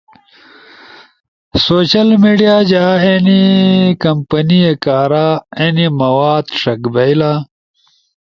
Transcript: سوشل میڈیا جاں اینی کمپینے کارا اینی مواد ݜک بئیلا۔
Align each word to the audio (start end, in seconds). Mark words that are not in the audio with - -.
سوشل 1.65 2.09
میڈیا 2.23 2.55
جاں 2.69 2.93
اینی 3.03 3.41
کمپینے 4.03 4.63
کارا 4.83 5.27
اینی 5.59 5.87
مواد 5.99 6.45
ݜک 6.59 6.81
بئیلا۔ 6.93 7.33